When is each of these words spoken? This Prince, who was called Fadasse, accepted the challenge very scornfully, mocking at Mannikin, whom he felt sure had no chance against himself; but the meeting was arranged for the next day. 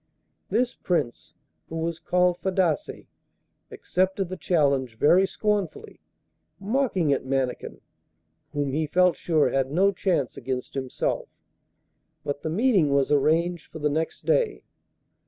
This 0.49 0.73
Prince, 0.73 1.35
who 1.69 1.75
was 1.75 1.99
called 1.99 2.39
Fadasse, 2.39 3.05
accepted 3.69 4.29
the 4.29 4.35
challenge 4.35 4.97
very 4.97 5.27
scornfully, 5.27 5.99
mocking 6.59 7.13
at 7.13 7.23
Mannikin, 7.23 7.81
whom 8.51 8.71
he 8.71 8.87
felt 8.87 9.15
sure 9.15 9.51
had 9.51 9.69
no 9.71 9.91
chance 9.91 10.35
against 10.37 10.73
himself; 10.73 11.27
but 12.23 12.41
the 12.41 12.49
meeting 12.49 12.89
was 12.91 13.11
arranged 13.11 13.71
for 13.71 13.77
the 13.77 13.91
next 13.91 14.25
day. 14.25 14.63